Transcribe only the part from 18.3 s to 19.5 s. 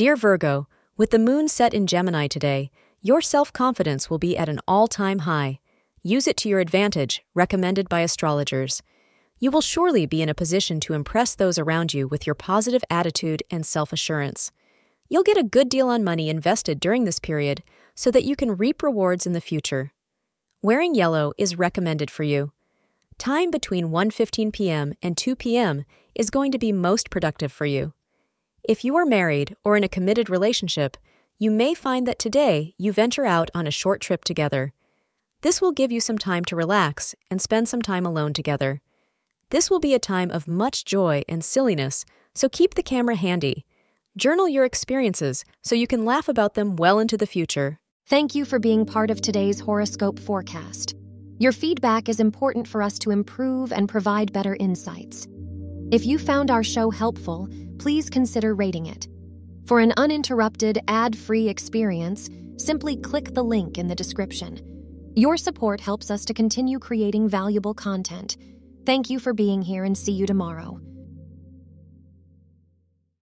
can reap rewards in the